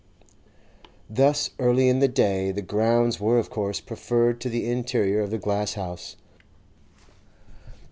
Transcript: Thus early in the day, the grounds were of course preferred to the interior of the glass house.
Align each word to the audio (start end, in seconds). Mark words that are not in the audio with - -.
Thus 1.11 1.51
early 1.59 1.87
in 1.87 1.99
the 1.99 2.07
day, 2.07 2.49
the 2.51 2.63
grounds 2.63 3.19
were 3.19 3.37
of 3.37 3.51
course 3.51 3.79
preferred 3.79 4.41
to 4.41 4.49
the 4.49 4.67
interior 4.67 5.21
of 5.21 5.29
the 5.29 5.37
glass 5.37 5.75
house. 5.75 6.15